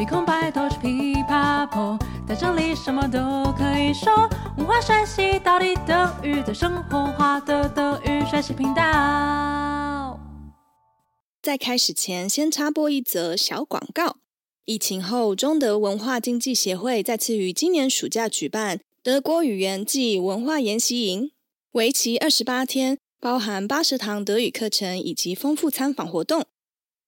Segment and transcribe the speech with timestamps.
[0.00, 4.10] 没空拜托去噼啪婆，在这里什么都可以说。
[4.56, 10.18] 文化学习到底等于在生活化的德语学习频道。
[11.42, 14.16] 在开始前，先插播一则小广告。
[14.64, 21.30] 疫情后，中德文化经济协会再次于今年暑假举办德国语言暨文化研习营，
[21.72, 26.46] 为期二十八天，包含八十堂德语课程以及丰富参访活动。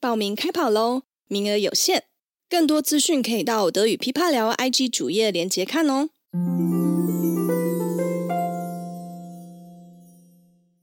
[0.00, 2.09] 报名开跑喽，名额有限。
[2.50, 6.08] 更多资讯可以到德语琵琶聊 IG 主页连结看哦。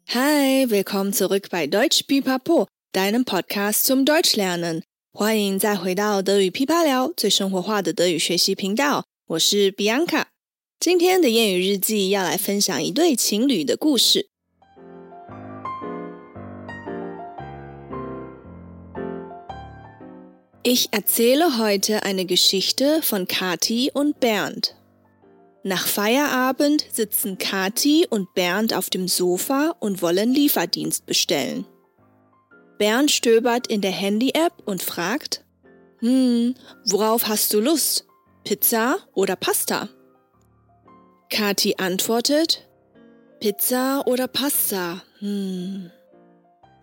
[0.06, 4.84] Hi, willkommen zurück bei Deutsch Pipapo, deinem Podcast zum Deutschlernen。
[5.12, 10.28] 欢迎再回到德语琵琶聊最生活化的德语学习频道，我是 Bianca。
[10.80, 14.30] 今天的谚语日记要来分享一对情侣的故事。
[20.70, 24.76] Ich erzähle heute eine Geschichte von Kathi und Bernd.
[25.64, 31.66] Nach Feierabend sitzen Kathi und Bernd auf dem Sofa und wollen Lieferdienst bestellen.
[32.78, 35.46] Bernd stöbert in der Handy-App und fragt,
[36.00, 38.06] hm, worauf hast du Lust?
[38.44, 39.88] Pizza oder Pasta?
[41.30, 42.68] Kathi antwortet,
[43.40, 45.02] Pizza oder Pasta?
[45.20, 45.92] Hm.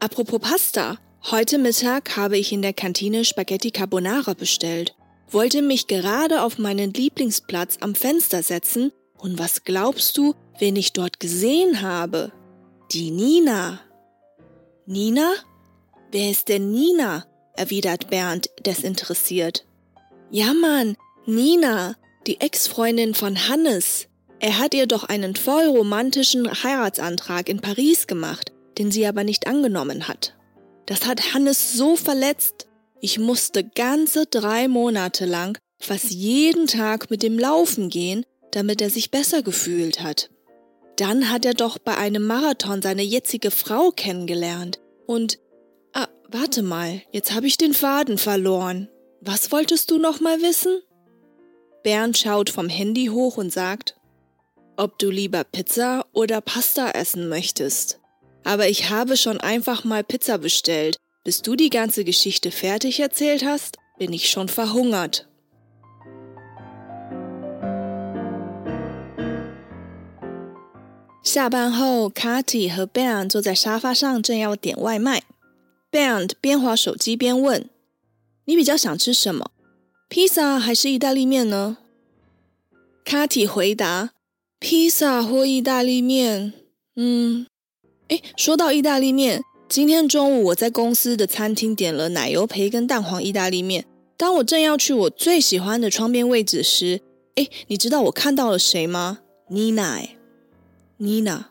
[0.00, 0.96] Apropos Pasta,
[1.30, 4.94] heute Mittag habe ich in der Kantine Spaghetti Carbonara bestellt
[5.34, 10.92] wollte mich gerade auf meinen Lieblingsplatz am Fenster setzen, und was glaubst du, wen ich
[10.92, 12.32] dort gesehen habe?
[12.92, 13.80] Die Nina.
[14.86, 15.32] Nina?
[16.10, 17.26] Wer ist denn Nina?
[17.56, 19.64] erwidert Bernd desinteressiert.
[20.30, 24.08] Ja, Mann, Nina, die Ex-Freundin von Hannes.
[24.40, 29.46] Er hat ihr doch einen voll romantischen Heiratsantrag in Paris gemacht, den sie aber nicht
[29.46, 30.34] angenommen hat.
[30.86, 32.66] Das hat Hannes so verletzt,
[33.00, 38.90] ich musste ganze drei Monate lang fast jeden Tag mit dem Laufen gehen, damit er
[38.90, 40.30] sich besser gefühlt hat.
[40.96, 44.80] Dann hat er doch bei einem Marathon seine jetzige Frau kennengelernt.
[45.06, 45.38] Und,
[45.92, 48.88] ah, warte mal, jetzt habe ich den Faden verloren.
[49.20, 50.80] Was wolltest du noch mal wissen?
[51.82, 53.96] Bernd schaut vom Handy hoch und sagt,
[54.76, 58.00] ob du lieber Pizza oder Pasta essen möchtest
[58.43, 63.43] Aber ich habe schon einfach mal Pizza bestellt bis du die ganze Geschichte fertig erzählt
[63.43, 65.25] hast, bin ich schon verhungert.
[71.21, 75.21] 下班后，Kathi 和 Bernd 坐在沙发上，正要点外卖。
[75.91, 77.65] Bernd 边滑手机边问：“
[78.45, 79.51] 你比较想吃什么？
[80.07, 81.77] 披萨还是意大利面呢？”
[83.05, 84.11] Kathi 回答：“
[84.59, 86.53] 披萨或意大利面。”
[86.95, 87.45] 嗯，
[88.14, 89.42] 诶，说到意大利面。
[89.68, 93.84] 今天中午我在公司的餐厅点了奶油培根蛋黄意大利面。
[94.16, 97.00] 当我正要去我最喜欢的窗边位置时，
[97.34, 99.18] 哎，你知道我看到了谁吗
[99.50, 101.46] ？Nina，Nina，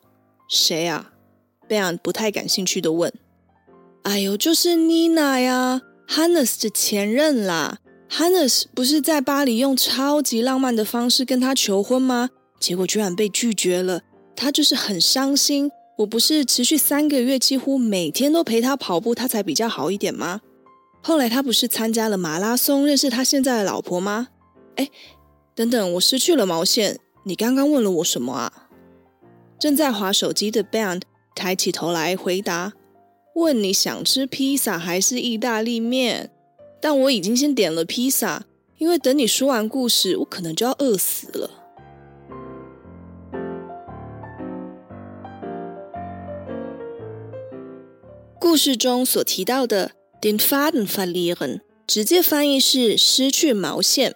[0.48, 1.12] 谁啊
[1.68, 3.12] ？Bernd 不太感兴趣的问。
[4.04, 7.80] 哎呦，就是 Nina 呀，Hannes 的前任啦。
[8.10, 12.30] Hannes 不是在巴黎用超级浪漫的方式跟他求婚吗？
[12.58, 14.04] 结果居然被拒绝了，
[14.34, 15.70] 他就是很伤心。
[15.98, 20.42] 我不是持续三个月，几乎每天都陪他跑步，他才比较好一点吗？
[21.02, 24.30] 后来他不是参加了马拉松，认识他现在的老婆吗？
[24.76, 24.90] 哎，
[25.54, 27.00] 等等，我失去了毛线。
[27.26, 28.70] 你刚刚问了我什么啊？
[29.60, 31.04] 正在划手机的 Bernd
[31.36, 32.74] 抬起头来回答
[33.36, 36.32] ：“问你想吃披萨还是意大利面？
[36.82, 38.46] 但我已经先点了披萨，
[38.78, 41.50] 因为等你说完故事，我可能就要饿死了。”
[48.44, 54.16] 故事中所提到的 den Faden verlieren，直接翻译是失去毛线，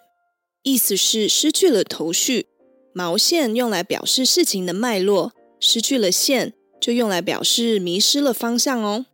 [0.64, 2.48] 意思是失去了头绪。
[2.92, 9.06] 毛线用来表示事情的脉络，失去了线就用来表示迷失了方向哦。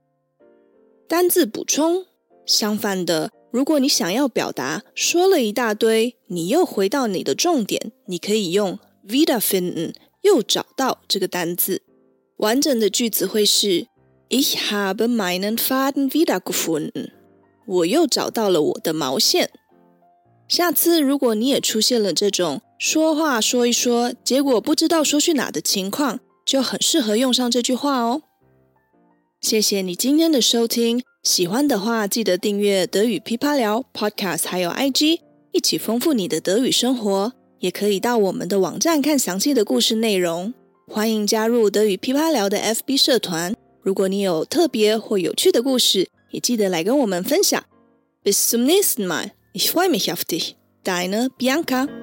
[1.07, 2.07] 单字补充：
[2.47, 11.83] 相反的，如果你想要表达说了一大堆，你又回到你的重点，你可以用 wiederfinden，又找到这个单字。
[12.37, 13.92] 完整的句子会是。
[14.35, 17.11] Ich habe meinen Faden wiedergefunden。
[17.67, 19.51] 我又找到了我的毛线。
[20.47, 28.23] 下次如果你也出现了这种说话说一说，结果不知道说去哪的情况，就很适合用上这句话哦。
[29.39, 35.19] 谢谢你今天的收听，喜欢的话记得订阅德语噼啪聊 Podcast，还有 IG，
[35.51, 37.33] 一起丰富你的德语生活。
[37.59, 40.55] 也可以到我们的网站看详细的故事内容。
[40.87, 43.53] 欢迎加入德语噼啪聊的 FB 社团。
[43.83, 47.61] 如果你有特别或有趣的故事，也记得来跟我们分享。
[48.23, 50.55] Bis zum nächsten Mal，Ich freue mich auf dich.
[50.83, 52.02] Deine Bianca.